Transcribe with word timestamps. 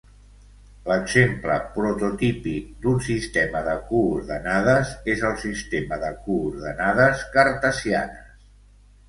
L'exemple 0.91 1.57
prototípic 1.75 2.71
d'un 2.85 3.03
sistema 3.09 3.61
de 3.67 3.75
coordenades 3.91 4.95
és 5.15 5.23
el 5.31 5.37
sistema 5.45 6.01
de 6.07 6.11
coordenades 6.25 7.23
cartesianes. 7.39 8.35